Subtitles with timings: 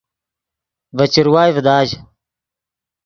[0.97, 1.89] ڤے چروائے ڤداژ